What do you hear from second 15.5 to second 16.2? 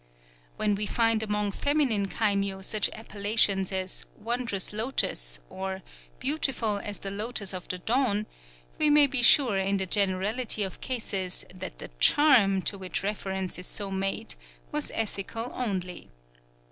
only.